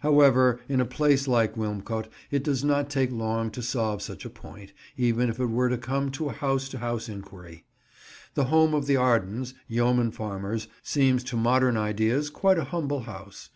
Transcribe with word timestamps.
However, 0.00 0.60
in 0.68 0.82
a 0.82 0.84
place 0.84 1.26
like 1.26 1.54
Wilmcote 1.56 2.10
it 2.30 2.44
does 2.44 2.62
not 2.62 2.90
take 2.90 3.10
long 3.10 3.50
to 3.52 3.62
solve 3.62 4.02
such 4.02 4.26
a 4.26 4.28
point, 4.28 4.74
even 4.98 5.30
if 5.30 5.40
it 5.40 5.46
were 5.46 5.70
to 5.70 5.78
come 5.78 6.10
to 6.10 6.28
a 6.28 6.32
house 6.34 6.68
to 6.68 6.78
house 6.80 7.08
inquiry. 7.08 7.64
The 8.34 8.44
home 8.52 8.74
of 8.74 8.86
the 8.86 8.96
Ardens, 8.98 9.54
yeomen 9.66 10.10
farmers, 10.10 10.68
seems 10.82 11.24
to 11.24 11.38
modern 11.38 11.78
ideas 11.78 12.28
quite 12.28 12.58
a 12.58 12.64
humble 12.64 13.00
house. 13.04 13.48